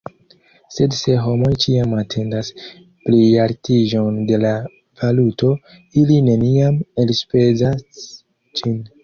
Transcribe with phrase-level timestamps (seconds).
[0.75, 2.49] Sed se homoj ĉiam atendas
[3.09, 4.55] plialtiĝon de la
[5.03, 5.53] valuto,
[6.03, 8.11] ili neniam elspezas
[8.63, 8.83] ĝin.